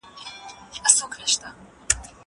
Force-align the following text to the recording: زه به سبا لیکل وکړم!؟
زه 0.75 0.79
به 0.83 0.89
سبا 0.97 1.15
لیکل 1.19 1.31
وکړم!؟ 1.31 1.55